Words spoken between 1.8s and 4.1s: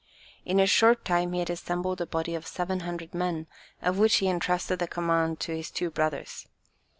a body of 700 men, of